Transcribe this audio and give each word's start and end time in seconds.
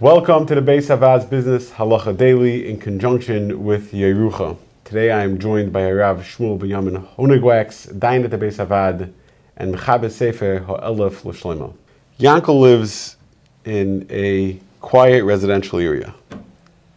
Welcome 0.00 0.44
to 0.46 0.56
the 0.56 0.60
Beis 0.60 0.88
HaVaad's 0.88 1.24
Business 1.24 1.70
Halacha 1.70 2.16
Daily 2.16 2.68
in 2.68 2.80
conjunction 2.80 3.62
with 3.62 3.92
Yerucha. 3.92 4.58
Today 4.82 5.12
I 5.12 5.22
am 5.22 5.38
joined 5.38 5.72
by 5.72 5.88
Rav 5.88 6.18
Shmuel 6.18 6.58
Benyamin 6.58 7.06
Honigwachs, 7.16 7.96
Dain 8.00 8.24
at 8.24 8.32
the 8.32 8.36
Beis 8.36 8.56
Havad, 8.56 9.12
and 9.56 9.72
Mechabe 9.72 10.10
Sefer 10.10 10.58
Ha'elef 10.58 11.24
L'Shlema. 11.24 11.72
Yankel 12.18 12.60
lives 12.60 13.16
in 13.64 14.04
a 14.10 14.60
quiet 14.80 15.22
residential 15.22 15.78
area, 15.78 16.12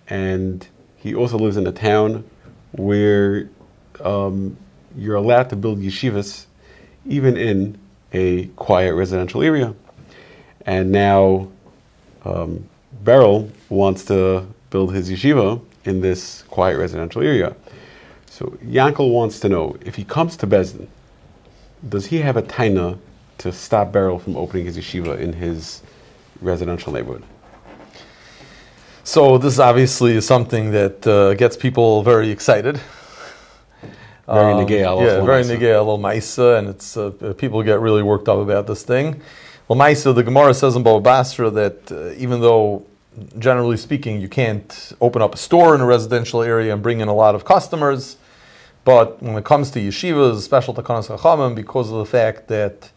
and 0.07 0.67
he 0.95 1.13
also 1.13 1.37
lives 1.37 1.55
in 1.55 1.67
a 1.67 1.71
town 1.71 2.27
where 2.71 3.47
um, 4.03 4.57
you're 4.95 5.17
allowed 5.17 5.51
to 5.51 5.55
build 5.55 5.79
yeshivas 5.79 6.47
even 7.05 7.37
in 7.37 7.77
a 8.13 8.47
quiet 8.55 8.95
residential 8.95 9.43
area. 9.43 9.75
And 10.65 10.91
now 10.91 11.47
um, 12.25 12.67
Beryl 12.91 13.49
wants 13.69 14.05
to 14.05 14.45
build 14.69 14.93
his 14.93 15.09
yeshiva 15.09 15.61
in 15.85 16.01
this 16.01 16.43
quiet 16.43 16.77
residential 16.77 17.21
area. 17.21 17.55
So 18.29 18.57
Yankel 18.63 19.11
wants 19.11 19.39
to 19.41 19.49
know 19.49 19.77
if 19.81 19.95
he 19.95 20.03
comes 20.03 20.37
to 20.37 20.47
Beis 20.47 20.77
Din, 20.77 20.87
does 21.89 22.05
he 22.05 22.17
have 22.19 22.37
a 22.37 22.41
taina 22.41 22.97
to 23.39 23.51
stop 23.51 23.91
Beryl 23.91 24.19
from 24.19 24.35
opening 24.35 24.65
his 24.65 24.77
yeshiva 24.77 25.19
in 25.19 25.33
his 25.33 25.81
residential 26.41 26.91
neighborhood? 26.93 27.23
So 29.03 29.37
this 29.37 29.57
obviously 29.57 30.17
is 30.17 30.27
something 30.27 30.71
that 30.71 31.07
uh, 31.07 31.33
gets 31.35 31.55
people 31.55 32.03
very 32.03 32.29
excited. 32.29 32.79
Very 34.27 34.53
Um, 34.53 34.65
negay 34.65 34.83
Yeah, 34.83 35.21
very 35.21 35.43
negay 35.43 35.73
al 35.73 35.97
maisa, 35.97 36.59
and 36.59 36.67
it's 36.67 36.97
uh, 36.97 37.11
people 37.37 37.63
get 37.63 37.79
really 37.79 38.03
worked 38.03 38.27
up 38.27 38.39
about 38.39 38.67
this 38.67 38.83
thing. 38.83 39.21
Well, 39.67 39.77
maisa, 39.77 40.15
the 40.15 40.23
Gemara 40.23 40.53
says 40.53 40.77
in 40.77 40.83
Baba 40.83 41.01
Basra 41.01 41.49
that 41.49 41.91
uh, 41.91 42.11
even 42.11 42.39
though 42.39 42.85
generally 43.37 43.75
speaking 43.75 44.21
you 44.21 44.29
can't 44.29 44.93
open 45.01 45.21
up 45.21 45.35
a 45.35 45.37
store 45.37 45.75
in 45.75 45.81
a 45.81 45.85
residential 45.85 46.41
area 46.41 46.71
and 46.71 46.81
bring 46.81 47.01
in 47.01 47.09
a 47.09 47.13
lot 47.13 47.35
of 47.35 47.43
customers, 47.43 48.15
but 48.85 49.21
when 49.21 49.35
it 49.35 49.43
comes 49.43 49.69
to 49.71 49.79
yeshivas, 49.79 50.39
special 50.39 50.73
takanas 50.73 51.09
chachamim, 51.09 51.53
because 51.53 51.91
of 51.91 51.97
the 51.97 52.05
fact 52.05 52.47
that 52.47 52.91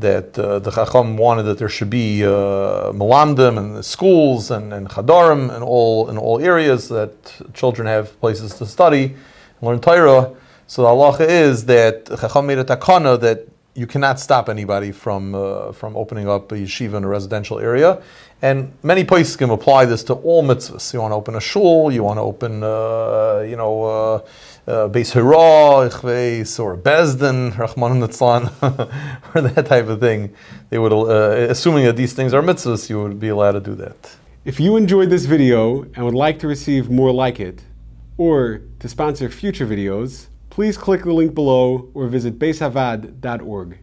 that 0.00 0.36
uh, 0.36 0.58
the 0.58 0.72
Chacham 0.72 1.16
wanted 1.16 1.44
that 1.44 1.58
there 1.58 1.68
should 1.68 1.90
be 1.90 2.24
uh, 2.24 2.90
malamdim 2.90 3.56
and 3.56 3.76
the 3.76 3.82
schools 3.84 4.50
and, 4.50 4.72
and 4.72 4.88
chadarim 4.88 5.54
in 5.56 5.62
all 5.62 6.10
in 6.10 6.18
all 6.18 6.40
areas 6.40 6.88
that 6.88 7.40
children 7.54 7.86
have 7.86 8.18
places 8.18 8.54
to 8.54 8.66
study, 8.66 9.04
and 9.04 9.62
learn 9.62 9.78
Torah. 9.78 10.34
So 10.66 10.82
the 10.82 10.88
halacha 10.88 11.28
is 11.28 11.66
that 11.66 12.06
Chacham 12.06 12.48
made 12.48 12.58
a 12.58 12.64
takana 12.64 13.20
that 13.20 13.46
you 13.74 13.86
cannot 13.86 14.18
stop 14.18 14.48
anybody 14.48 14.92
from 14.92 15.34
uh, 15.34 15.72
from 15.72 15.96
opening 15.96 16.28
up 16.28 16.52
a 16.52 16.56
yeshiva 16.56 16.94
in 16.94 17.04
a 17.04 17.08
residential 17.08 17.58
area, 17.58 18.02
and 18.42 18.72
many 18.82 19.04
places 19.04 19.36
can 19.36 19.50
apply 19.50 19.84
this 19.84 20.02
to 20.04 20.14
all 20.14 20.42
mitzvahs. 20.42 20.92
You 20.92 21.00
want 21.00 21.12
to 21.12 21.16
open 21.16 21.34
a 21.36 21.40
shul, 21.40 21.92
you 21.92 22.02
want 22.04 22.18
to 22.18 22.22
open, 22.22 22.62
uh, 22.62 23.44
you 23.48 23.56
know. 23.56 23.84
Uh, 23.84 24.20
uh, 24.68 24.88
Beis 24.88 25.12
Hira, 25.12 25.88
Ichveis, 25.88 26.60
or 26.60 26.76
Bezdin, 26.76 27.50
Rachmana 27.52 28.06
Litzlan, 28.06 28.44
or 29.34 29.40
that 29.40 29.66
type 29.66 29.88
of 29.88 29.98
thing. 29.98 30.32
They 30.68 30.78
would, 30.78 30.92
uh, 30.92 31.50
assuming 31.50 31.86
that 31.86 31.96
these 31.96 32.12
things 32.12 32.32
are 32.32 32.42
mitzvahs, 32.42 32.88
you 32.88 33.02
would 33.02 33.18
be 33.18 33.28
allowed 33.28 33.52
to 33.52 33.60
do 33.60 33.74
that. 33.76 34.16
If 34.44 34.60
you 34.60 34.76
enjoyed 34.76 35.10
this 35.10 35.24
video 35.24 35.82
and 35.94 36.04
would 36.04 36.14
like 36.14 36.38
to 36.40 36.46
receive 36.46 36.88
more 36.88 37.10
like 37.10 37.40
it, 37.40 37.62
or 38.16 38.60
to 38.80 38.88
sponsor 38.88 39.28
future 39.28 39.66
videos, 39.66 40.28
please 40.60 40.76
click 40.76 41.04
the 41.04 41.10
link 41.10 41.34
below 41.34 41.90
or 41.94 42.06
visit 42.06 42.38
beishavaad.org. 42.38 43.78